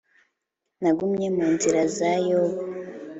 Nagumye 0.81 1.27
mu 1.35 1.45
nzira 1.53 1.81
za 1.95 2.11
yobu 2.27 2.59